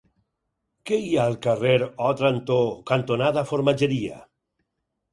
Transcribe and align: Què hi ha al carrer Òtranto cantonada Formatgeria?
Què 0.89 0.97
hi 1.01 1.11
ha 1.19 1.25
al 1.33 1.37
carrer 1.47 1.75
Òtranto 2.07 2.59
cantonada 2.95 3.47
Formatgeria? 3.55 4.21